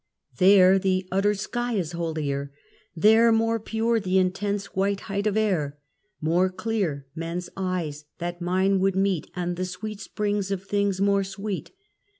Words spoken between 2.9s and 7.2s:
there More pure the intense white height of air, More clear